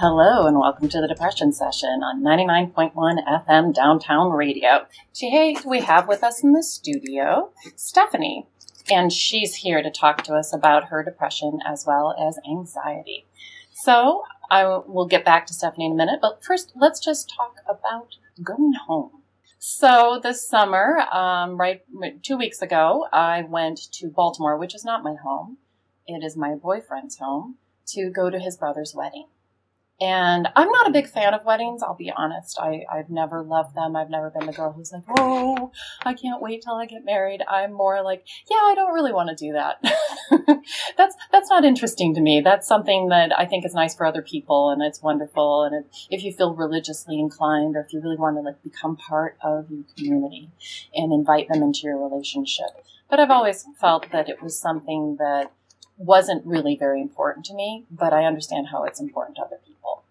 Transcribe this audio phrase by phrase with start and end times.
[0.00, 4.86] Hello, and welcome to the Depression Session on 99.1 FM Downtown Radio.
[5.12, 8.46] Today, we have with us in the studio Stephanie,
[8.88, 13.26] and she's here to talk to us about her depression as well as anxiety.
[13.72, 17.56] So, I will get back to Stephanie in a minute, but first, let's just talk
[17.68, 19.22] about going home.
[19.58, 21.82] So this summer, um, right
[22.22, 25.58] two weeks ago, I went to Baltimore, which is not my home.
[26.06, 27.56] It is my boyfriend's home
[27.88, 29.26] to go to his brother's wedding.
[30.00, 32.56] And I'm not a big fan of weddings, I'll be honest.
[32.60, 33.96] I, I've never loved them.
[33.96, 35.72] I've never been the girl who's like, oh,
[36.04, 37.42] I can't wait till I get married.
[37.48, 39.82] I'm more like, yeah, I don't really want to do that.
[40.96, 42.40] that's that's not interesting to me.
[42.40, 45.64] That's something that I think is nice for other people and it's wonderful.
[45.64, 49.36] And if you feel religiously inclined or if you really want to like become part
[49.42, 50.50] of your community
[50.94, 52.68] and invite them into your relationship.
[53.10, 55.50] But I've always felt that it was something that
[55.98, 60.02] wasn't really very important to me, but I understand how it's important to other people.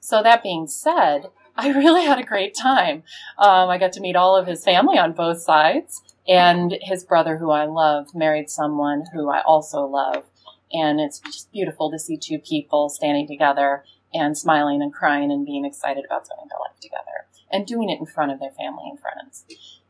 [0.00, 3.02] So that being said, I really had a great time.
[3.38, 7.38] Um, I got to meet all of his family on both sides, and his brother,
[7.38, 10.24] who I love, married someone who I also love.
[10.72, 15.46] And it's just beautiful to see two people standing together and smiling and crying and
[15.46, 18.84] being excited about spending their life together and doing it in front of their family
[18.90, 19.44] and friends.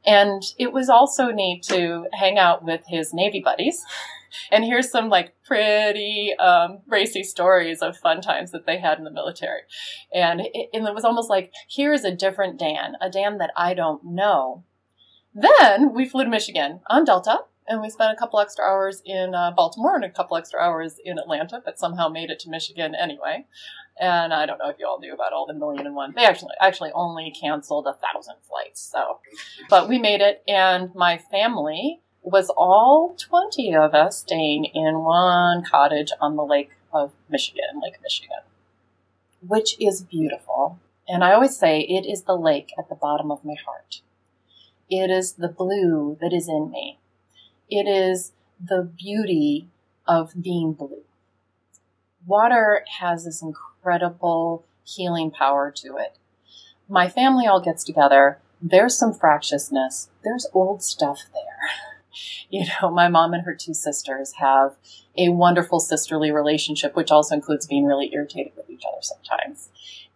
[0.07, 3.85] And it was also neat to hang out with his Navy buddies
[4.51, 9.05] and here's some like pretty um, racy stories of fun times that they had in
[9.05, 9.63] the military.
[10.13, 13.53] And it, and it was almost like, here is a different Dan, a Dan that
[13.57, 14.65] I don't know.
[15.35, 19.35] Then we flew to Michigan on Delta, and we spent a couple extra hours in
[19.35, 22.95] uh, Baltimore and a couple extra hours in Atlanta, but somehow made it to Michigan
[22.95, 23.45] anyway.
[23.99, 26.13] And I don't know if you all knew about all the million and one.
[26.15, 28.81] They actually actually only canceled a thousand flights.
[28.81, 29.21] So,
[29.71, 35.63] but we made it, and my family was all 20 of us staying in one
[35.65, 38.41] cottage on the lake of Michigan, Lake Michigan,
[39.41, 40.79] which is beautiful.
[41.09, 44.03] And I always say it is the lake at the bottom of my heart.
[44.91, 46.99] It is the blue that is in me.
[47.69, 48.33] It is
[48.63, 49.69] the beauty
[50.07, 51.03] of being blue.
[52.25, 56.17] Water has this incredible healing power to it.
[56.89, 58.39] My family all gets together.
[58.63, 60.09] There's some fractiousness.
[60.23, 61.71] There's old stuff there.
[62.51, 64.77] you know, my mom and her two sisters have
[65.19, 69.71] a wonderful sisterly relationship, which also includes being really irritated with each other sometimes.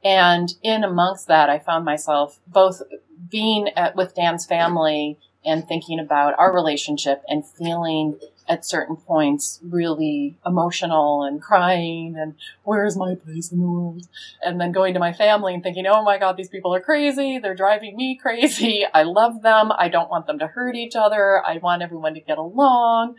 [0.04, 2.82] And in amongst that, I found myself both
[3.28, 8.18] being at, with Dan's family and thinking about our relationship and feeling
[8.48, 12.34] at certain points really emotional and crying and
[12.64, 14.08] where's my place in the world?
[14.44, 17.38] And then going to my family and thinking, oh my God, these people are crazy.
[17.38, 18.84] They're driving me crazy.
[18.94, 19.70] I love them.
[19.78, 21.42] I don't want them to hurt each other.
[21.46, 23.16] I want everyone to get along.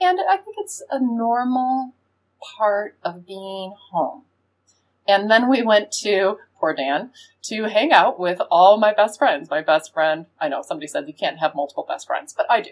[0.00, 1.94] And I think it's a normal
[2.58, 4.24] part of being home.
[5.06, 7.10] And then we went to poor Dan,
[7.42, 9.50] to hang out with all my best friends.
[9.50, 12.60] My best friend, I know somebody said you can't have multiple best friends, but I
[12.60, 12.70] do.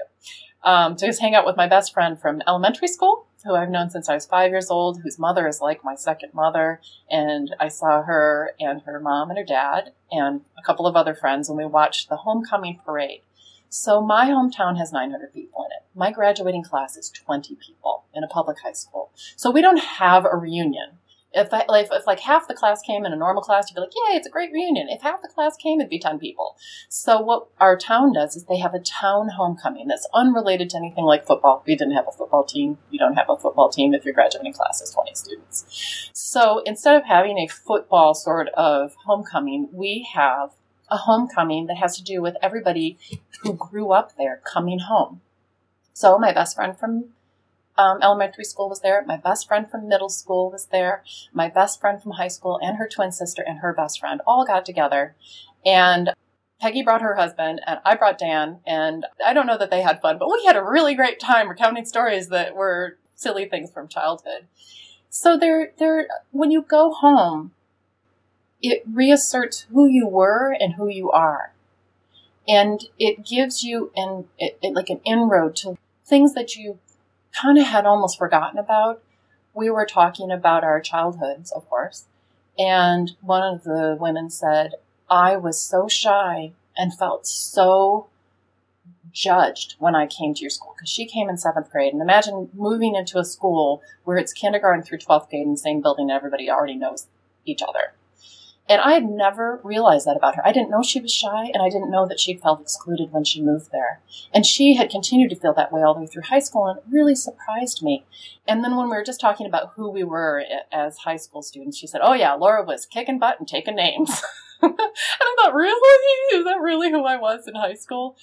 [0.63, 3.91] Um, to just hang out with my best friend from elementary school, who I've known
[3.91, 6.81] since I was five years old, whose mother is like my second mother.
[7.11, 11.17] And I saw her and her mom and her dad and a couple of other
[11.17, 13.23] friends, and we watched the homecoming parade.
[13.71, 15.85] So my hometown has 900 people in it.
[15.97, 19.11] My graduating class is 20 people in a public high school.
[19.35, 21.00] So we don't have a reunion
[21.33, 23.93] if, if, if like half the class came in a normal class, you'd be like,
[23.95, 24.89] yay, it's a great reunion.
[24.89, 26.57] If half the class came, it'd be 10 people.
[26.89, 31.05] So what our town does is they have a town homecoming that's unrelated to anything
[31.05, 31.63] like football.
[31.67, 32.79] We didn't have a football team.
[32.91, 36.11] You don't have a football team if your graduating class is 20 students.
[36.13, 40.51] So instead of having a football sort of homecoming, we have
[40.91, 42.99] a homecoming that has to do with everybody
[43.43, 45.21] who grew up there coming home.
[45.93, 47.11] So my best friend from
[47.79, 49.05] um, elementary school was there.
[49.07, 51.03] My best friend from middle school was there.
[51.33, 54.45] My best friend from high school and her twin sister and her best friend all
[54.45, 55.15] got together.
[55.65, 56.11] And
[56.61, 58.59] Peggy brought her husband and I brought Dan.
[58.67, 61.49] And I don't know that they had fun, but we had a really great time
[61.49, 64.47] recounting stories that were silly things from childhood.
[65.09, 67.53] So there, there, when you go home,
[68.63, 71.53] it reasserts who you were and who you are.
[72.47, 76.79] And it gives you an, it, it, like an inroad to things that you
[77.33, 79.03] kind of had almost forgotten about.
[79.55, 82.05] We were talking about our childhoods, of course,
[82.59, 84.75] and one of the women said,
[85.09, 88.07] I was so shy and felt so
[89.13, 91.93] judged when I came to your school because she came in seventh grade.
[91.93, 95.81] And imagine moving into a school where it's kindergarten through 12th grade in the same
[95.81, 97.07] building and everybody already knows
[97.45, 97.95] each other.
[98.71, 100.47] And I had never realized that about her.
[100.47, 103.25] I didn't know she was shy, and I didn't know that she felt excluded when
[103.25, 104.01] she moved there.
[104.33, 106.79] And she had continued to feel that way all the way through high school, and
[106.79, 108.05] it really surprised me.
[108.47, 111.79] And then when we were just talking about who we were as high school students,
[111.79, 114.23] she said, Oh, yeah, Laura was kicking butt and taking names.
[114.63, 116.39] and I thought, Really?
[116.39, 118.17] Is that really who I was in high school?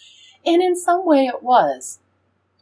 [0.45, 2.00] And in some way, it was.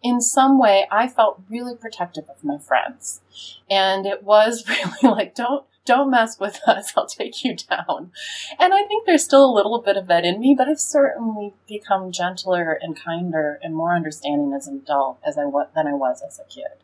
[0.02, 3.22] In some way, I felt really protective of my friends.
[3.70, 6.94] And it was really like, don't, don't mess with us.
[6.98, 8.12] I'll take you down.
[8.60, 11.54] And I think there's still a little bit of that in me, but I've certainly
[11.68, 15.44] become gentler and kinder and more understanding as an adult as I
[15.76, 16.84] than I was as a kid.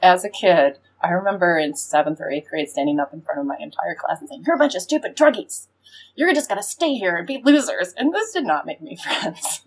[0.00, 3.46] As a kid, I remember in seventh or eighth grade standing up in front of
[3.46, 5.66] my entire class and saying, "You're a bunch of stupid druggies.
[6.14, 9.62] You're just gonna stay here and be losers." And this did not make me friends.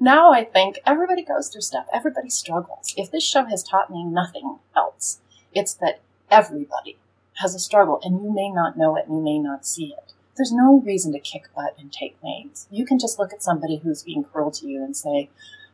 [0.00, 1.86] now I think everybody goes through stuff.
[1.92, 2.94] Everybody struggles.
[2.96, 5.20] If this show has taught me nothing else,
[5.52, 6.00] it's that
[6.30, 6.98] everybody
[7.38, 10.12] has a struggle and you may not know it and you may not see it.
[10.36, 12.66] There's no reason to kick butt and take names.
[12.70, 15.30] You can just look at somebody who's being cruel to you and say,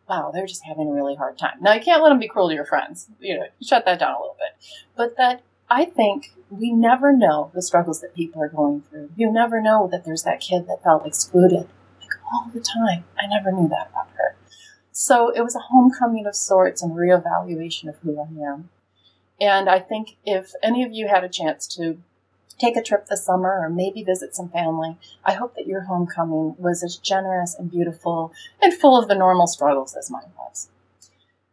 [0.08, 1.58] wow, they're just having a really hard time.
[1.60, 3.06] Now, you can't let them be cruel to your friends.
[3.20, 4.66] You know, shut that down a little bit.
[4.96, 9.10] But that I think we never know the struggles that people are going through.
[9.16, 11.68] You never know that there's that kid that felt excluded
[12.00, 13.04] like all the time.
[13.18, 14.36] I never knew that about her.
[14.90, 18.68] So it was a homecoming of sorts and reevaluation of who I am.
[19.40, 21.98] And I think if any of you had a chance to
[22.58, 26.56] take a trip this summer or maybe visit some family, I hope that your homecoming
[26.58, 30.68] was as generous and beautiful and full of the normal struggles as mine was.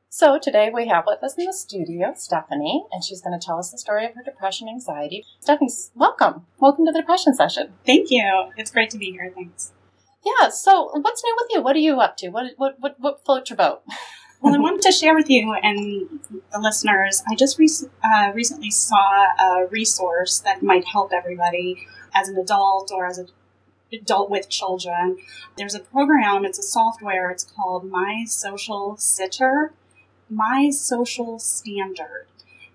[0.09, 3.59] So today we have with us in the studio Stephanie, and she's going to tell
[3.59, 5.23] us the story of her depression anxiety.
[5.39, 6.47] Stephanie, welcome.
[6.59, 7.73] Welcome to the depression session.
[7.85, 8.49] Thank you.
[8.57, 9.31] It's great to be here.
[9.33, 9.71] Thanks.
[10.25, 10.49] Yeah.
[10.49, 11.61] So what's new with you?
[11.61, 12.29] What are you up to?
[12.29, 13.83] What what what, what floats your boat?
[14.41, 16.19] Well, I wanted to share with you and
[16.51, 17.23] the listeners.
[17.27, 17.67] I just re-
[18.03, 23.29] uh, recently saw a resource that might help everybody as an adult or as an
[23.91, 25.17] adult with children.
[25.57, 29.73] There's a program, it's a software, it's called My Social Sitter,
[30.29, 32.27] My Social Standard.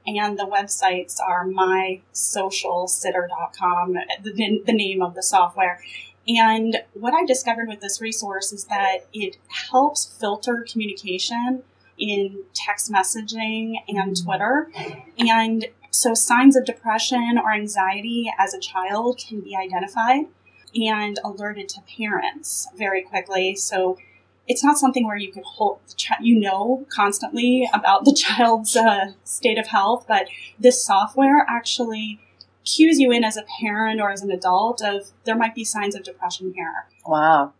[0.05, 5.81] And the websites are mysocialsitter.com, the, the name of the software.
[6.29, 11.65] And what I discovered with this resource is that it helps filter communication
[11.99, 14.25] in text messaging and mm-hmm.
[14.25, 14.71] Twitter.
[15.19, 20.27] And so signs of depression or anxiety as a child can be identified
[20.75, 23.55] and alerted to parents very quickly.
[23.55, 23.99] So
[24.49, 25.81] it's not something where you could hold,
[26.21, 30.29] you know, constantly about the child's uh, state of health, but
[30.59, 32.21] this software actually
[32.65, 35.95] cues you in as a parent or as an adult of there might be signs
[35.95, 36.87] of depression here.
[37.07, 37.53] Wow.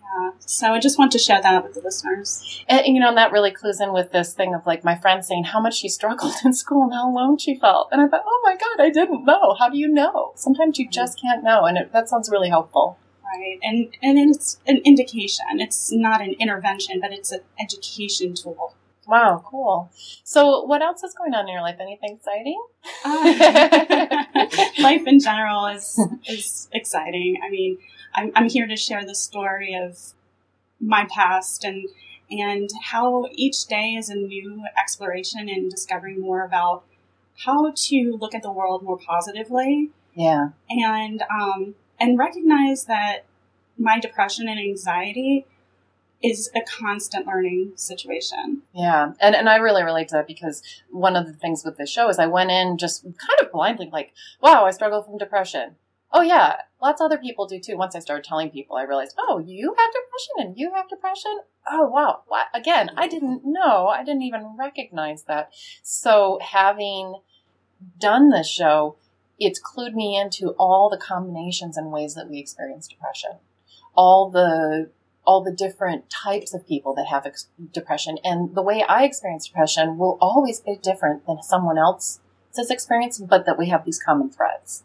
[0.00, 0.30] Yeah.
[0.38, 2.64] So I just want to share that with the listeners.
[2.68, 5.24] And, you know, and that really clues in with this thing of like my friend
[5.24, 7.88] saying how much she struggled in school and how alone she felt.
[7.92, 9.54] And I thought, oh my God, I didn't know.
[9.58, 10.32] How do you know?
[10.34, 11.64] Sometimes you just can't know.
[11.64, 12.98] And it, that sounds really helpful.
[13.24, 13.58] Right.
[13.62, 15.44] And, and it's an indication.
[15.58, 18.74] It's not an intervention, but it's an education tool.
[19.08, 19.90] Wow, cool.
[20.22, 21.78] So, what else is going on in your life?
[21.80, 22.62] Anything exciting?
[23.02, 27.40] Uh, life in general is is exciting.
[27.42, 27.78] I mean,
[28.14, 30.12] I'm I'm here to share the story of
[30.78, 31.88] my past and
[32.30, 36.84] and how each day is a new exploration and discovering more about
[37.46, 39.88] how to look at the world more positively.
[40.14, 40.50] Yeah.
[40.68, 43.24] And um and recognize that
[43.78, 45.46] my depression and anxiety
[46.22, 48.62] is a constant learning situation.
[48.74, 49.12] Yeah.
[49.20, 52.08] And and I really relate to that because one of the things with this show
[52.08, 55.76] is I went in just kind of blindly like, wow, I struggle from depression.
[56.10, 57.76] Oh yeah, lots of other people do too.
[57.76, 61.40] Once I started telling people, I realized, oh, you have depression and you have depression.
[61.70, 62.46] Oh wow, what?
[62.54, 63.88] again, I didn't know.
[63.88, 65.50] I didn't even recognize that.
[65.82, 67.20] So having
[67.98, 68.96] done this show,
[69.38, 73.32] it's clued me into all the combinations and ways that we experience depression,
[73.94, 74.90] all the
[75.28, 78.16] all the different types of people that have ex- depression.
[78.24, 82.18] And the way I experience depression will always be different than someone else's
[82.70, 84.84] experience, but that we have these common threads.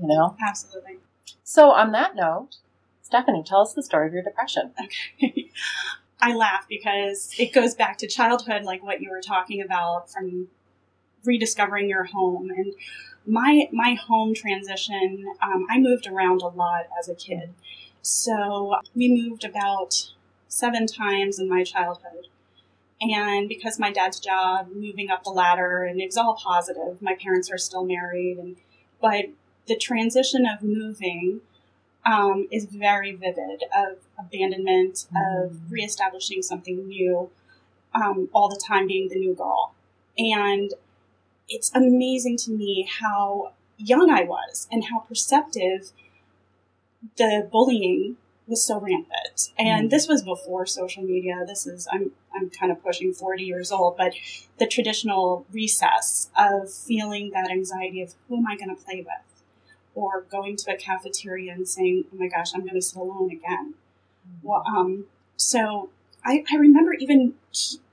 [0.00, 0.36] You know?
[0.40, 0.98] Absolutely.
[1.42, 2.58] So, on that note,
[3.02, 4.74] Stephanie, tell us the story of your depression.
[4.80, 5.50] Okay.
[6.20, 10.46] I laugh because it goes back to childhood, like what you were talking about from
[11.24, 12.48] rediscovering your home.
[12.56, 12.74] And
[13.26, 17.54] my my home transition, um, I moved around a lot as a kid.
[18.02, 20.10] So we moved about
[20.48, 22.26] seven times in my childhood.
[23.00, 27.02] And because my dad's job, moving up the ladder, and it was all positive.
[27.02, 28.56] My parents are still married, and
[29.00, 29.26] but
[29.66, 31.40] the transition of moving
[32.04, 35.44] um, is very vivid of abandonment, mm-hmm.
[35.44, 37.30] of reestablishing something new,
[37.94, 39.72] um, all the time being the new girl.
[40.18, 40.72] And
[41.52, 45.92] it's amazing to me how young I was and how perceptive
[47.16, 48.16] the bullying
[48.46, 49.50] was so rampant.
[49.58, 49.90] And mm.
[49.90, 51.44] this was before social media.
[51.46, 54.14] This is I'm I'm kind of pushing 40 years old, but
[54.58, 59.42] the traditional recess of feeling that anxiety of who am I going to play with?
[59.94, 63.30] Or going to a cafeteria and saying, "Oh my gosh, I'm going to sit alone
[63.30, 63.74] again."
[64.26, 64.38] Mm.
[64.42, 65.04] Well, um,
[65.36, 65.90] so
[66.24, 67.34] I, I remember even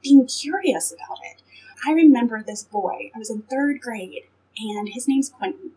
[0.01, 1.38] being curious about it.
[1.87, 3.11] I remember this boy.
[3.15, 4.23] I was in third grade,
[4.57, 5.71] and his name's Quentin.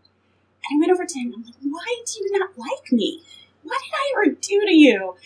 [0.65, 1.33] And I went over to him.
[1.35, 3.23] I'm like, "Why do you not like me?"
[3.63, 5.17] what did I ever do to you?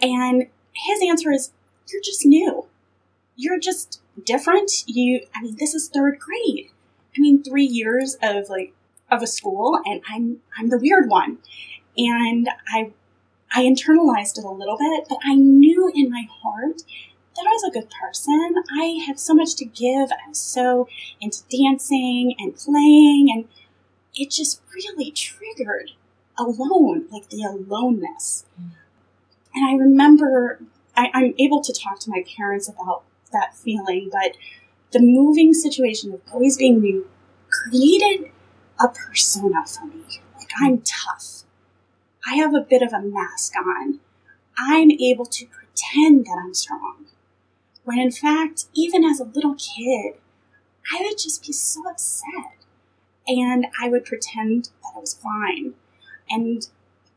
[0.00, 1.52] And his answer is,
[1.90, 2.66] you're just new.
[3.36, 4.84] You're just different.
[4.86, 6.70] You, I mean, this is third grade.
[7.16, 8.74] I mean, three years of like,
[9.10, 11.38] of a school and I'm, I'm the weird one.
[11.96, 12.92] And I,
[13.52, 16.82] I internalized it a little bit, but I knew in my heart
[17.36, 18.54] that I was a good person.
[18.78, 20.10] I had so much to give.
[20.10, 20.88] I was so
[21.20, 23.48] into dancing and playing and
[24.14, 25.92] it just really triggered
[26.38, 28.44] alone, like the aloneness.
[28.60, 28.70] Mm.
[29.54, 30.60] And I remember
[30.96, 34.36] I, I'm able to talk to my parents about that feeling, but
[34.92, 37.08] the moving situation of always being new
[37.50, 38.30] created
[38.80, 40.04] a persona for me.
[40.38, 40.66] Like mm.
[40.66, 41.42] I'm tough.
[42.26, 44.00] I have a bit of a mask on.
[44.56, 47.06] I'm able to pretend that I'm strong.
[47.84, 50.14] When in fact, even as a little kid,
[50.92, 52.56] I would just be so upset.
[53.26, 55.74] And I would pretend that I was fine.
[56.28, 56.66] And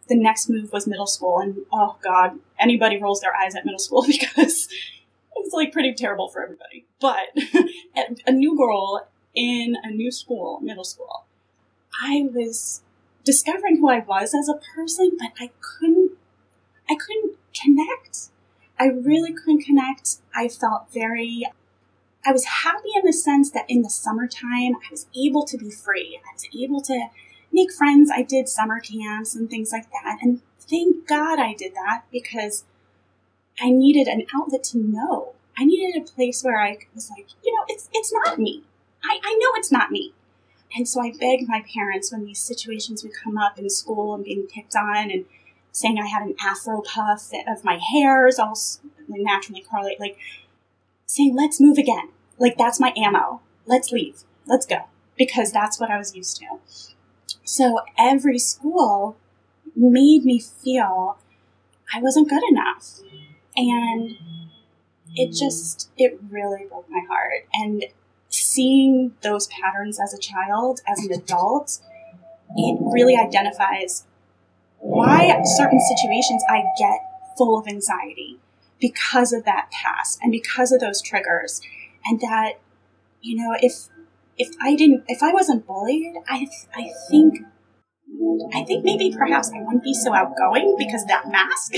[0.07, 1.39] the next move was middle school.
[1.39, 4.69] And oh God, anybody rolls their eyes at middle school because
[5.35, 6.85] it's like pretty terrible for everybody.
[6.99, 7.29] But
[8.25, 11.25] a new girl in a new school, middle school,
[12.01, 12.81] I was
[13.23, 16.11] discovering who I was as a person, but I couldn't,
[16.89, 18.29] I couldn't connect.
[18.79, 20.17] I really couldn't connect.
[20.35, 21.43] I felt very,
[22.25, 25.71] I was happy in the sense that in the summertime, I was able to be
[25.71, 26.19] free.
[26.23, 27.07] I was able to
[27.51, 28.11] make friends.
[28.13, 30.19] I did summer camps and things like that.
[30.21, 32.65] And thank God I did that because
[33.59, 35.33] I needed an outlet to know.
[35.57, 38.63] I needed a place where I was like, you know, it's it's not me.
[39.03, 40.13] I, I know it's not me.
[40.75, 44.23] And so I begged my parents when these situations would come up in school and
[44.23, 45.25] being picked on and
[45.77, 48.57] saying I had an afro puff of my hairs all
[49.07, 50.17] naturally correlate, like
[51.05, 52.09] saying, let's move again.
[52.39, 53.41] Like that's my ammo.
[53.67, 54.23] Let's leave.
[54.47, 54.85] Let's go.
[55.17, 56.47] Because that's what I was used to.
[57.43, 59.17] So every school
[59.75, 61.19] made me feel
[61.93, 62.99] I wasn't good enough.
[63.55, 64.17] And
[65.13, 67.47] it just, it really broke my heart.
[67.53, 67.85] And
[68.29, 71.79] seeing those patterns as a child, as an adult,
[72.55, 74.06] it really identifies
[74.79, 76.99] why certain situations I get
[77.37, 78.39] full of anxiety
[78.79, 81.61] because of that past and because of those triggers.
[82.05, 82.53] And that,
[83.21, 83.89] you know, if
[84.37, 87.39] if I didn't, if I wasn't bullied, I, I think,
[88.53, 91.73] I think maybe perhaps I wouldn't be so outgoing because that mask.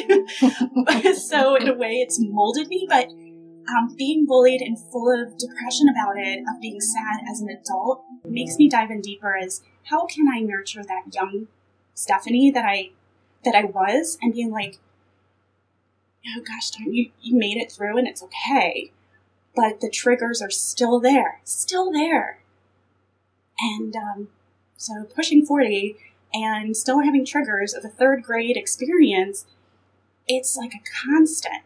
[1.30, 2.86] so in a way, it's molded me.
[2.88, 7.48] But um, being bullied and full of depression about it, of being sad as an
[7.50, 9.38] adult, makes me dive in deeper.
[9.38, 11.48] As how can I nurture that young
[12.00, 12.92] Stephanie that I
[13.46, 14.80] that I was, and being like,
[16.28, 18.92] oh gosh darn, you you made it through and it's okay
[19.60, 22.40] but the triggers are still there, still there.
[23.60, 24.30] And um,
[24.78, 25.98] so pushing 40
[26.34, 29.46] and still having triggers of a third grade experience,
[30.28, 31.64] it's like a constant.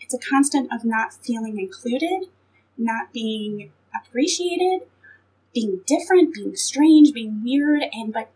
[0.00, 2.28] It's a constant of not feeling included,
[2.78, 4.86] not being appreciated,
[5.52, 8.30] being different, being strange, being weird, and but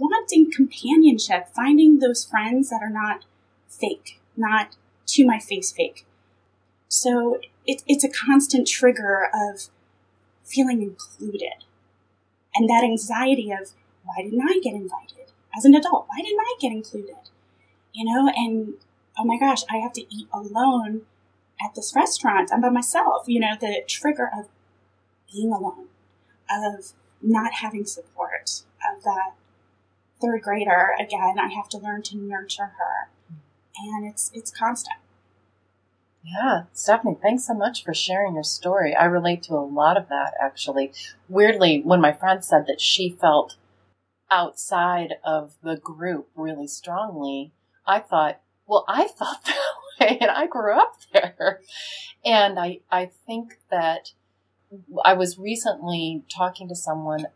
[0.00, 3.24] wanting companionship, finding those friends that are not
[3.68, 4.76] fake, not
[5.06, 6.06] to my face fake.
[6.88, 9.68] So it, it's a constant trigger of
[10.44, 11.64] feeling included
[12.54, 13.72] and that anxiety of
[14.04, 16.06] why didn't I get invited as an adult?
[16.08, 17.16] Why didn't I get included?
[17.92, 18.74] You know, and
[19.18, 21.02] oh my gosh, I have to eat alone
[21.62, 22.50] at this restaurant.
[22.52, 23.24] I'm by myself.
[23.26, 24.48] You know, the trigger of
[25.32, 25.88] being alone,
[26.50, 26.92] of
[27.22, 29.34] not having support, of that
[30.20, 30.94] third grader.
[30.98, 33.10] Again, I have to learn to nurture her,
[33.76, 34.96] and it's it's constant.
[36.22, 38.94] Yeah, Stephanie, thanks so much for sharing your story.
[38.94, 40.92] I relate to a lot of that actually.
[41.28, 43.56] Weirdly, when my friend said that she felt
[44.30, 47.52] outside of the group really strongly,
[47.86, 49.56] I thought, well, I felt that
[49.98, 51.60] way and I grew up there.
[52.24, 54.12] And I, I think that
[55.04, 57.26] I was recently talking to someone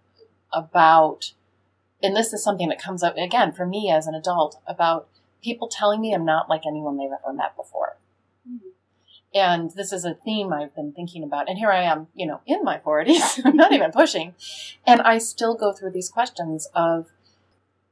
[0.53, 1.33] about
[2.05, 5.09] and this is something that comes up again for me as an adult about
[5.43, 7.97] people telling me I'm not like anyone they've ever met before.
[8.49, 8.69] Mm-hmm.
[9.35, 11.49] And this is a theme I've been thinking about.
[11.49, 14.35] And here I am, you know, in my 40s, I'm not even pushing.
[14.87, 17.07] And I still go through these questions of,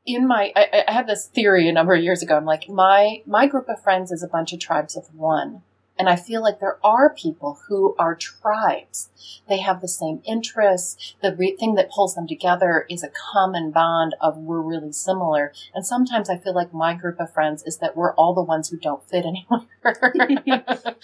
[0.05, 2.37] in my, I, I had this theory a number of years ago.
[2.37, 5.63] I'm like, my, my group of friends is a bunch of tribes of one.
[5.99, 9.11] And I feel like there are people who are tribes.
[9.49, 11.15] They have the same interests.
[11.23, 15.53] The re- thing that pulls them together is a common bond of we're really similar.
[15.75, 18.71] And sometimes I feel like my group of friends is that we're all the ones
[18.71, 19.67] who don't fit anywhere.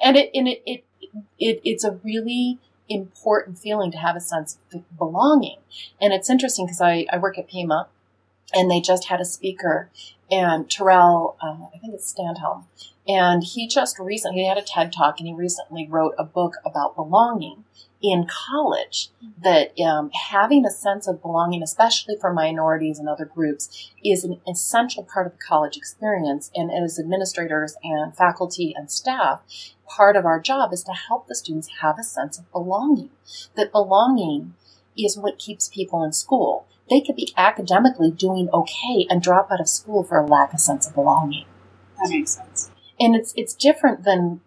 [0.00, 0.84] and it, and it, it,
[1.38, 5.58] it, it's a really important feeling to have a sense of belonging.
[6.00, 7.88] And it's interesting because I, I work at Pima
[8.54, 9.90] and they just had a speaker
[10.30, 12.64] and Terrell, uh, I think it's Standhelm,
[13.08, 16.54] and he just recently he had a TED talk, and he recently wrote a book
[16.64, 17.64] about belonging
[18.02, 19.10] in college.
[19.42, 24.40] That um, having a sense of belonging, especially for minorities and other groups, is an
[24.48, 26.50] essential part of the college experience.
[26.54, 29.40] And as administrators and faculty and staff,
[29.86, 33.10] part of our job is to help the students have a sense of belonging.
[33.54, 34.54] That belonging
[34.96, 39.60] is what keeps people in school they could be academically doing okay and drop out
[39.60, 41.46] of school for a lack of sense of belonging.
[41.98, 42.70] That makes sense.
[42.98, 44.40] And it's it's different than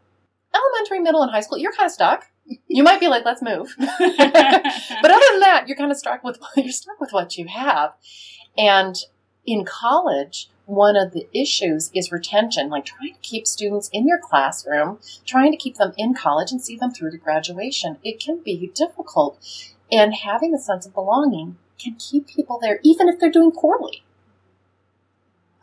[0.53, 1.57] elementary, middle, and high school.
[1.57, 2.27] You're kind of stuck.
[2.67, 3.75] You might be like, let's move.
[3.77, 7.93] but other than that, you're kind of stuck with you're stuck with what you have.
[8.57, 8.95] And
[9.45, 14.19] in college, one of the issues is retention, like trying to keep students in your
[14.19, 17.97] classroom, trying to keep them in college and see them through to graduation.
[18.03, 19.39] It can be difficult.
[19.91, 24.03] And having a sense of belonging can keep people there, even if they're doing poorly.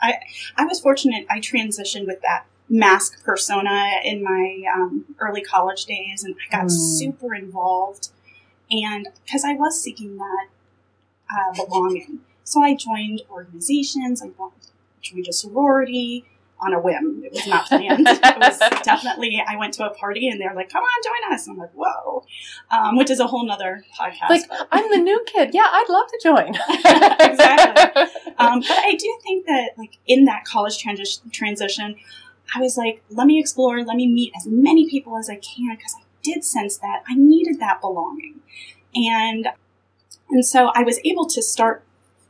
[0.00, 0.18] I
[0.56, 1.26] I was fortunate.
[1.30, 6.66] I transitioned with that mask persona in my um, early college days, and I got
[6.66, 6.70] mm.
[6.70, 8.10] super involved,
[8.70, 10.46] and because I was seeking that
[11.30, 14.22] uh, belonging, so I joined organizations.
[14.22, 14.30] I
[15.02, 16.24] joined a sorority
[16.60, 17.22] on a whim.
[17.24, 18.06] It was not planned.
[18.08, 21.46] it was definitely, I went to a party and they're like, come on, join us.
[21.46, 22.24] And I'm like, whoa,
[22.70, 24.30] um, which is a whole nother podcast.
[24.30, 24.68] Like, but.
[24.72, 25.50] I'm the new kid.
[25.52, 26.48] Yeah, I'd love to join.
[27.30, 28.02] exactly.
[28.38, 31.96] Um, but I do think that, like, in that college transi- transition,
[32.54, 35.76] I was like, let me explore, let me meet as many people as I can
[35.76, 38.40] because I did sense that I needed that belonging.
[38.94, 39.48] And
[40.28, 41.84] and so I was able to start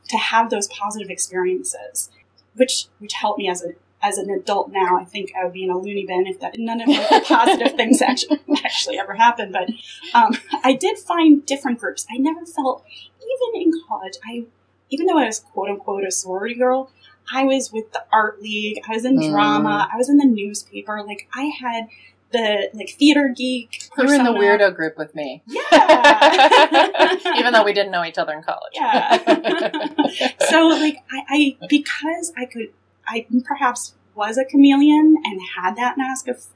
[0.08, 2.10] to have those positive experiences,
[2.54, 5.64] which which helped me as a as an adult now, I think I would be
[5.64, 9.52] in a loony bin if that none of the positive things actually actually ever happened.
[9.52, 9.70] But
[10.14, 12.06] um, I did find different groups.
[12.10, 12.84] I never felt
[13.20, 14.14] even in college.
[14.24, 14.44] I
[14.90, 16.90] even though I was quote unquote a sorority girl,
[17.32, 18.80] I was with the art league.
[18.88, 19.30] I was in mm.
[19.30, 19.88] drama.
[19.92, 21.02] I was in the newspaper.
[21.04, 21.88] Like I had
[22.32, 23.88] the like theater geek.
[23.94, 24.24] Persona.
[24.24, 25.42] You were in the weirdo group with me.
[25.46, 27.18] Yeah.
[27.36, 28.72] Even though we didn't know each other in college.
[28.74, 29.16] Yeah.
[30.48, 32.68] so like I, I because I could
[33.06, 36.46] I perhaps was a chameleon and had that mask of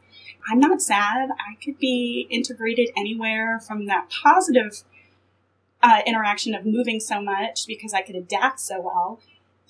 [0.50, 1.30] I'm not sad.
[1.30, 4.82] I could be integrated anywhere from that positive
[5.82, 9.20] uh, interaction of moving so much because I could adapt so well.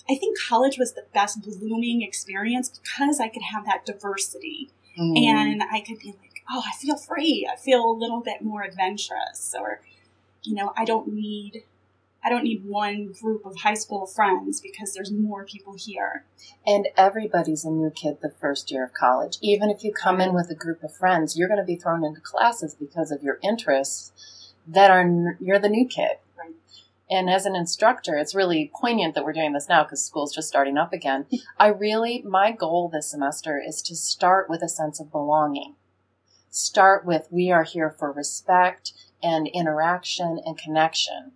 [0.09, 5.17] I think college was the best blooming experience because I could have that diversity mm.
[5.17, 7.49] and I could be like, oh, I feel free.
[7.51, 9.81] I feel a little bit more adventurous or,
[10.43, 11.63] you know, I don't need
[12.23, 16.25] I don't need one group of high school friends because there's more people here.
[16.67, 19.37] And everybody's a new kid the first year of college.
[19.41, 22.03] Even if you come in with a group of friends, you're going to be thrown
[22.03, 26.17] into classes because of your interests that are, you're the new kid.
[27.11, 30.47] And as an instructor, it's really poignant that we're doing this now because school's just
[30.47, 31.25] starting up again.
[31.59, 35.75] I really, my goal this semester is to start with a sense of belonging.
[36.49, 41.33] Start with, we are here for respect and interaction and connection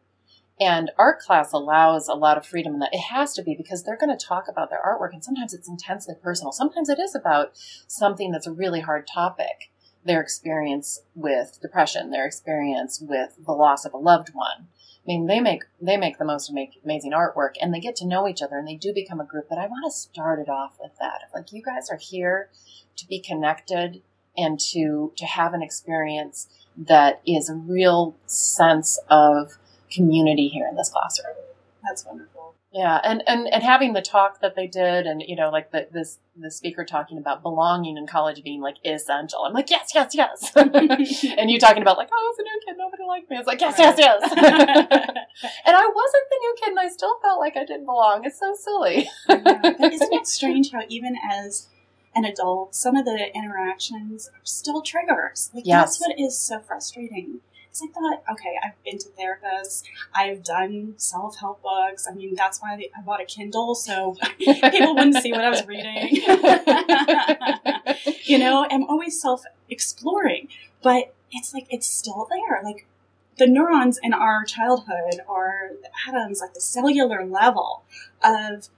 [0.60, 2.94] and art class allows a lot of freedom in that.
[2.94, 5.68] It has to be because they're going to talk about their artwork, and sometimes it's
[5.68, 6.52] intensely personal.
[6.52, 7.52] Sometimes it is about
[7.88, 9.72] something that's a really hard topic.
[10.06, 14.68] Their experience with depression, their experience with the loss of a loved one.
[15.06, 18.28] I mean, they make they make the most amazing artwork, and they get to know
[18.28, 19.46] each other, and they do become a group.
[19.50, 21.30] But I want to start it off with that.
[21.34, 22.50] Like you guys are here
[22.96, 24.02] to be connected
[24.36, 29.58] and to to have an experience that is a real sense of
[29.92, 31.36] community here in this classroom.
[31.84, 32.35] That's wonderful.
[32.76, 35.88] Yeah, and, and, and having the talk that they did, and you know, like the
[35.94, 39.46] this the speaker talking about belonging in college being like essential.
[39.46, 40.52] I'm like, yes, yes, yes.
[40.58, 43.38] and you talking about like, oh, I was a new kid, nobody liked me.
[43.38, 44.22] It's like, yes, yes, yes.
[44.30, 48.26] and I wasn't the new kid, and I still felt like I didn't belong.
[48.26, 49.10] It's so silly.
[49.26, 51.70] but isn't it strange how even as
[52.14, 55.50] an adult, some of the interactions are still triggers.
[55.54, 55.98] Like yes.
[55.98, 57.40] that's what is so frustrating
[57.76, 59.84] Because I thought, okay, I've been to therapists,
[60.14, 62.08] I've done self help books.
[62.10, 65.66] I mean, that's why I bought a Kindle so people wouldn't see what I was
[65.68, 66.16] reading.
[68.24, 70.48] you know, I'm always self exploring,
[70.82, 72.62] but it's like it's still there.
[72.64, 72.88] Like
[73.38, 77.84] the neurons in our childhood are the atoms, like the cellular level
[78.24, 78.70] of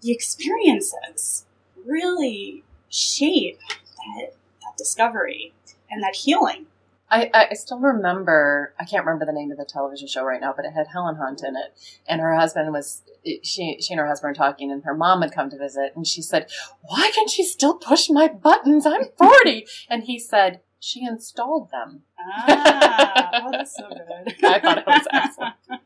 [0.00, 1.44] the experiences
[1.86, 4.32] really shape that,
[4.62, 5.52] that discovery
[5.90, 6.66] and that healing.
[7.10, 10.52] I, I still remember, I can't remember the name of the television show right now,
[10.54, 11.76] but it had Helen Hunt in it.
[12.06, 13.02] And her husband was,
[13.42, 16.06] she, she and her husband were talking, and her mom had come to visit, and
[16.06, 16.48] she said,
[16.82, 18.86] Why can she still push my buttons?
[18.86, 19.66] I'm 40.
[19.90, 22.02] and he said, She installed them.
[22.18, 24.44] Ah, oh, that's so good.
[24.44, 25.54] I thought it was excellent.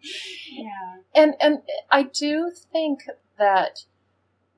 [0.52, 0.96] Yeah.
[1.14, 3.04] And, and I do think
[3.38, 3.84] that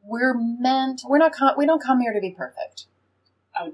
[0.03, 2.87] we're meant, we're not, we don't come here to be perfect.
[3.59, 3.73] Oh.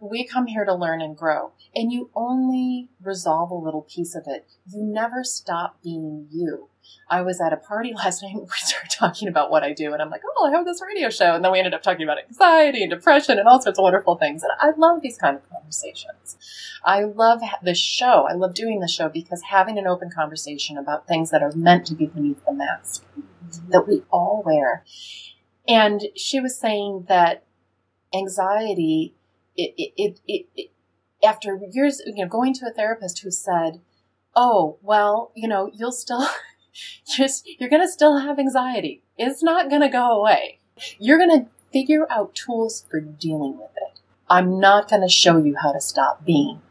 [0.00, 1.52] We come here to learn and grow.
[1.74, 4.46] And you only resolve a little piece of it.
[4.66, 6.68] You never stop being you.
[7.08, 9.92] I was at a party last night we started talking about what I do.
[9.92, 11.34] And I'm like, oh, I have this radio show.
[11.34, 14.16] And then we ended up talking about anxiety and depression and all sorts of wonderful
[14.16, 14.42] things.
[14.42, 16.38] And I love these kind of conversations.
[16.84, 18.26] I love this show.
[18.28, 21.86] I love doing the show because having an open conversation about things that are meant
[21.86, 23.04] to be beneath the mask
[23.68, 24.84] that we all wear.
[25.68, 27.44] And she was saying that
[28.14, 29.14] anxiety,
[29.56, 30.70] it, it, it, it,
[31.22, 33.80] after years, you know, going to a therapist who said,
[34.34, 36.26] "Oh, well, you know, you'll still
[37.16, 39.02] just you're going to still have anxiety.
[39.18, 40.60] It's not going to go away.
[40.98, 44.00] You're going to figure out tools for dealing with it.
[44.28, 46.62] I'm not going to show you how to stop being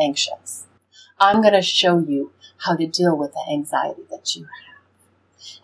[0.00, 0.66] anxious.
[1.18, 4.70] I'm going to show you how to deal with the anxiety that you have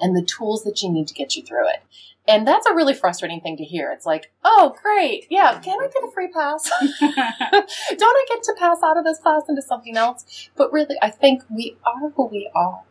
[0.01, 1.83] and the tools that you need to get you through it.
[2.29, 3.93] And that's a really frustrating thing to hear.
[3.93, 5.27] It's like, oh, great.
[5.31, 6.69] Yeah, can I get a free pass?
[7.01, 10.51] Don't I get to pass out of this class into something else?
[10.57, 12.83] But really, I think we are who we are.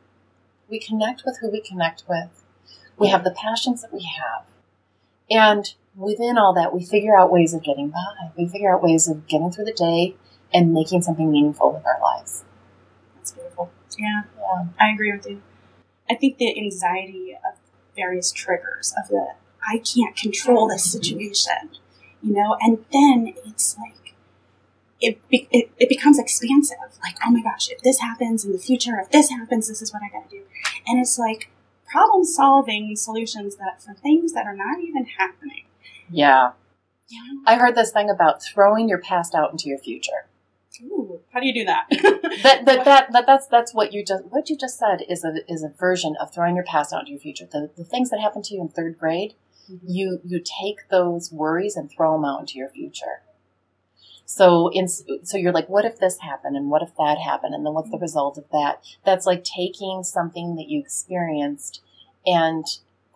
[0.70, 2.44] We connect with who we connect with.
[2.98, 4.46] We have the passions that we have.
[5.30, 8.32] And within all that, we figure out ways of getting by.
[8.38, 10.16] We figure out ways of getting through the day
[10.54, 12.46] and making something meaningful with our lives.
[13.16, 13.72] That's beautiful.
[13.98, 14.66] Yeah, Yeah.
[14.80, 15.42] I agree with you.
[16.10, 17.58] I think the anxiety of
[17.96, 19.34] various triggers of the
[19.68, 21.72] I can't control this situation,
[22.22, 24.14] you know, and then it's like
[25.02, 26.78] it, be, it it becomes expansive.
[27.04, 29.92] Like, oh my gosh, if this happens in the future, if this happens, this is
[29.92, 30.44] what I got to do,
[30.88, 31.50] and it's like
[31.88, 35.66] problem solving solutions that for things that are not even happening.
[36.10, 36.52] Yeah.
[37.12, 37.42] Know?
[37.46, 40.28] I heard this thing about throwing your past out into your future.
[40.84, 41.86] Ooh, how do you do that?
[42.44, 45.36] That that, that, that that's that's what you just what you just said is a
[45.48, 47.48] is a version of throwing your past out into your future.
[47.50, 49.36] The the things that happened to you in third grade,
[49.72, 49.86] mm-hmm.
[49.88, 53.24] you you take those worries and throw them out into your future.
[54.26, 57.66] So in so you're like, what if this happened and what if that happened and
[57.66, 58.04] then what's the mm-hmm.
[58.04, 58.84] result of that?
[59.06, 61.82] That's like taking something that you experienced
[62.26, 62.66] and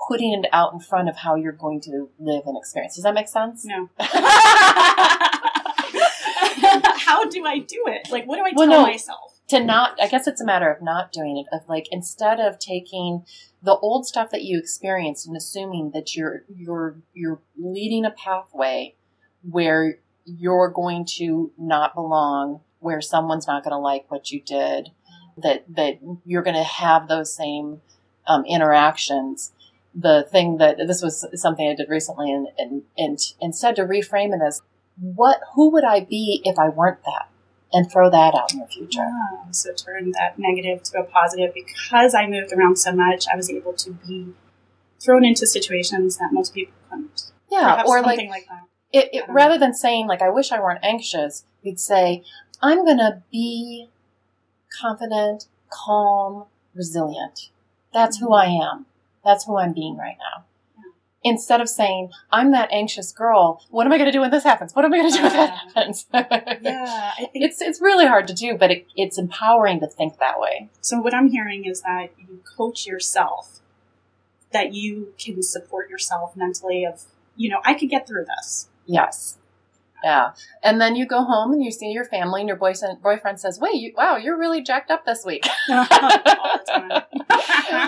[0.07, 2.95] putting it out in front of how you're going to live and experience.
[2.95, 3.65] Does that make sense?
[3.65, 3.89] No.
[7.09, 8.11] How do I do it?
[8.11, 8.87] Like, what do I Well, tell no.
[8.87, 9.39] myself?
[9.49, 12.59] to not i guess it's a matter of not doing it of like instead of
[12.59, 13.25] taking
[13.63, 18.93] the old stuff that you experienced and assuming that you're you're you're leading a pathway
[19.41, 24.89] where you're going to not belong where someone's not going to like what you did
[25.35, 27.81] that that you're going to have those same
[28.27, 29.51] um, interactions
[29.95, 34.33] the thing that this was something i did recently and, and and instead to reframe
[34.35, 34.61] it as
[34.99, 37.29] what who would i be if i weren't that
[37.71, 41.53] and throw that out in your future Ah, so turn that negative to a positive
[41.53, 43.25] because I moved around so much.
[43.31, 44.33] I was able to be
[44.99, 47.31] thrown into situations that most people couldn't.
[47.51, 48.63] Yeah, Perhaps or like something like, that.
[48.91, 52.23] it, it don't rather than saying like I wish I weren't anxious, you'd say
[52.59, 53.89] I'm gonna be
[54.81, 57.49] confident, calm, resilient.
[57.93, 58.87] That's who I am.
[59.23, 60.45] That's who I'm being right now.
[61.23, 64.73] Instead of saying I'm that anxious girl, what am I gonna do when this happens?
[64.73, 66.05] What am I gonna do when that happens?
[66.61, 70.69] Yeah, it's it's really hard to do, but it, it's empowering to think that way.
[70.81, 70.99] so.
[70.99, 73.59] What I'm hearing is that you coach yourself,
[74.53, 76.85] that you can support yourself mentally.
[76.85, 77.03] Of
[77.35, 78.69] you know, I could get through this.
[78.85, 79.38] Yes.
[80.03, 80.31] Yeah.
[80.63, 83.59] And then you go home and you see your family and your boyfriend boyfriend says,
[83.59, 87.01] "Wait, you, wow, you're really jacked up this week." All the time.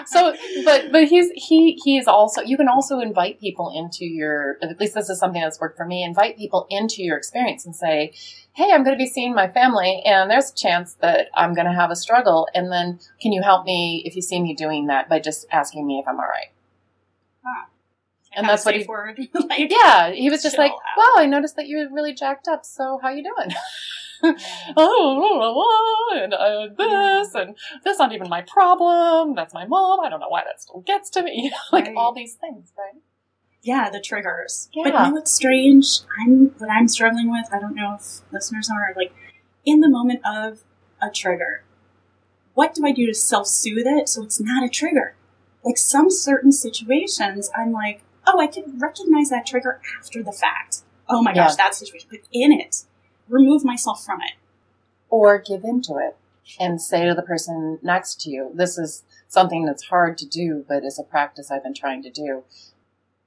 [0.06, 0.34] so
[0.66, 4.80] but but he's he he is also you can also invite people into your at
[4.80, 8.14] least this is something that's worked for me invite people into your experience and say
[8.54, 11.68] hey i'm going to be seeing my family and there's a chance that i'm going
[11.68, 14.88] to have a struggle and then can you help me if you see me doing
[14.88, 16.52] that by just asking me if i'm all right
[18.36, 19.20] And that's what he- word.
[19.34, 20.80] like, yeah he was just like out.
[20.98, 23.52] wow i noticed that you're really jacked up so how you doing
[24.78, 29.34] oh, and uh, this, and that's not even my problem.
[29.36, 30.00] That's my mom.
[30.00, 31.52] I don't know why that still gets to me.
[31.72, 31.96] like Right.
[31.98, 33.02] all these things, right?
[33.64, 34.70] Yeah, the triggers.
[34.74, 34.84] Yeah.
[34.84, 36.02] But you know what's strange?
[36.20, 37.48] I'm what I'm struggling with.
[37.52, 39.12] I don't know if listeners are like
[39.66, 40.60] in the moment of
[41.02, 41.64] a trigger.
[42.54, 45.16] What do I do to self-soothe it so it's not a trigger?
[45.64, 50.80] Like some certain situations, I'm like, oh, I can recognize that trigger after the fact.
[51.10, 51.56] Oh my gosh, Yeah.
[51.66, 52.08] that situation.
[52.10, 52.84] But in it,
[53.28, 54.34] remove myself from it.
[55.10, 56.16] Or give into it
[56.60, 60.64] and say to the person next to you, this is something that's hard to do,
[60.68, 62.44] but is a practice I've been trying to do.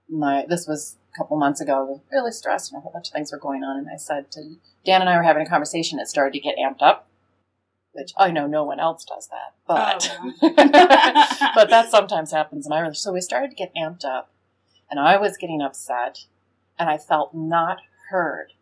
[0.08, 1.74] My, this was a couple months ago.
[1.78, 3.76] I was really stressed and a whole bunch of things were going on.
[3.78, 5.98] And I said to Dan and I were having a conversation.
[5.98, 7.06] It started to get amped up,
[7.92, 10.10] which I know no one else does that, but,
[10.42, 10.52] Oh,
[11.54, 12.64] but that sometimes happens.
[12.66, 14.30] And I really, so we started to get amped up
[14.90, 16.26] and I was getting upset
[16.78, 17.78] and I felt not
[18.10, 18.52] heard.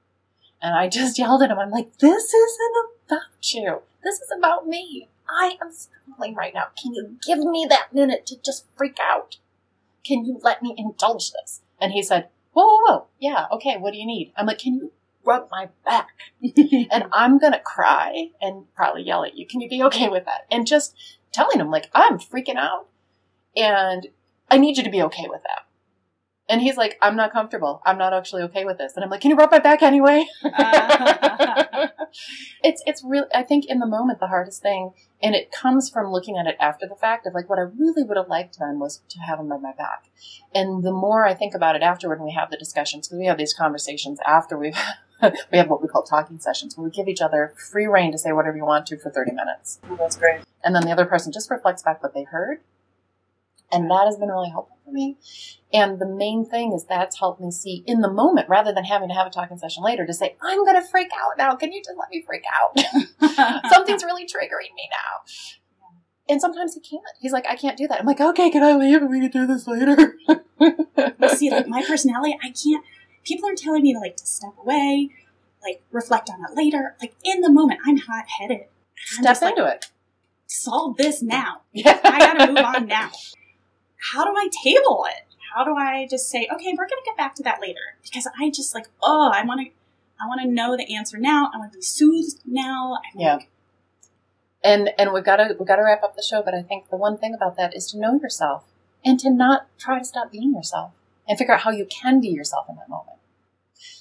[0.61, 1.59] And I just yelled at him.
[1.59, 3.83] I'm like, this isn't about you.
[4.03, 5.09] This is about me.
[5.29, 6.67] I am struggling right now.
[6.81, 9.39] Can you give me that minute to just freak out?
[10.05, 11.61] Can you let me indulge this?
[11.81, 13.07] And he said, whoa, whoa, whoa.
[13.19, 14.33] Yeah, okay, what do you need?
[14.37, 14.93] I'm like, can you
[15.25, 16.09] rub my back?
[16.91, 19.47] and I'm going to cry and probably yell at you.
[19.47, 20.47] Can you be okay with that?
[20.51, 20.95] And just
[21.33, 22.89] telling him, like, I'm freaking out
[23.57, 24.09] and
[24.51, 25.67] I need you to be okay with that.
[26.53, 27.81] And he's like, I'm not comfortable.
[27.87, 28.93] I'm not actually okay with this.
[28.95, 30.27] And I'm like, can you rub my back anyway?
[32.63, 34.91] it's it's really I think in the moment the hardest thing,
[35.23, 38.03] and it comes from looking at it after the fact of like what I really
[38.03, 40.11] would have liked then was to have him rub my back.
[40.55, 43.25] And the more I think about it afterward, and we have the discussions because we
[43.29, 44.77] have these conversations after we've
[45.51, 48.19] we have what we call talking sessions where we give each other free reign to
[48.19, 49.81] say whatever you want to for 30 minutes.
[49.99, 50.43] That's great.
[50.63, 52.61] And then the other person just reflects back what they heard.
[53.73, 55.17] And that has been really helpful for me.
[55.73, 59.09] And the main thing is that's helped me see in the moment rather than having
[59.09, 61.57] to have a talking session later to say, I'm going to freak out now.
[61.57, 62.79] Can you just let me freak out?
[63.73, 65.33] Something's really triggering me now.
[66.29, 67.03] And sometimes he can't.
[67.21, 68.01] He's like, I can't do that.
[68.01, 70.17] I'm like, okay, can I leave and we can do this later?
[71.37, 72.85] See, like my personality, I can't.
[73.25, 75.11] People are telling me to like to step away,
[75.63, 76.97] like reflect on it later.
[77.01, 78.67] Like in the moment, I'm hot headed.
[78.97, 79.87] Step into it.
[80.47, 81.63] Solve this now.
[81.73, 81.99] Yeah.
[82.05, 83.11] I gotta move on now.
[84.11, 85.27] How do I table it?
[85.55, 87.81] How do I just say, okay, we're gonna get back to that later?
[88.03, 89.67] Because I just like, oh, I want to,
[90.21, 91.51] I want to know the answer now.
[91.55, 92.95] I want to be soothed now.
[93.15, 93.35] I'm Yeah.
[93.35, 93.49] like,
[94.65, 96.89] and and we've got to we've got to wrap up the show but i think
[96.89, 98.63] the one thing about that is to know yourself
[99.05, 100.93] and to not try to stop being yourself
[101.29, 103.19] and figure out how you can be yourself in that moment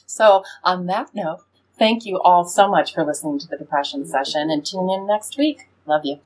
[0.06, 1.40] so on that note
[1.80, 5.36] thank you all so much for listening to the depression session and tune in next
[5.38, 6.20] week love you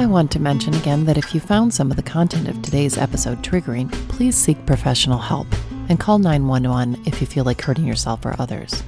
[0.00, 2.96] I want to mention again that if you found some of the content of today's
[2.96, 5.46] episode triggering, please seek professional help
[5.90, 8.82] and call 911 if you feel like hurting yourself or others.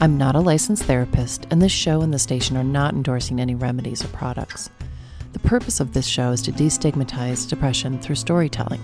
[0.00, 3.54] I'm not a licensed therapist, and this show and the station are not endorsing any
[3.54, 4.70] remedies or products.
[5.34, 8.80] The purpose of this show is to destigmatize depression through storytelling.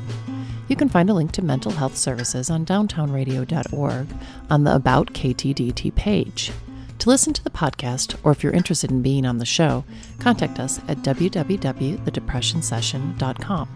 [0.68, 4.08] You can find a link to mental health services on downtownradio.org
[4.50, 6.52] on the About KTDT page.
[6.98, 9.84] To listen to the podcast, or if you're interested in being on the show,
[10.20, 13.68] contact us at www.thedepressionsession.com.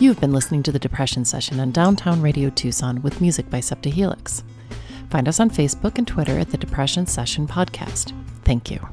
[0.00, 3.90] You've been listening to The Depression Session on Downtown Radio Tucson with music by Septa
[3.90, 4.42] Helix.
[5.10, 8.12] Find us on Facebook and Twitter at The Depression Session Podcast.
[8.44, 8.88] Thank you.